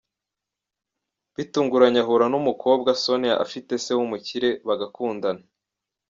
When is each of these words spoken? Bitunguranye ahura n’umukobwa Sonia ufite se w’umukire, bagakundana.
Bitunguranye 1.35 1.99
ahura 2.03 2.25
n’umukobwa 2.29 2.89
Sonia 3.03 3.33
ufite 3.45 3.71
se 3.83 3.91
w’umukire, 3.97 4.49
bagakundana. 4.67 5.43